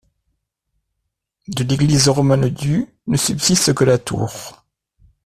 [1.47, 4.65] De l'église romane du ne subsiste que la tour.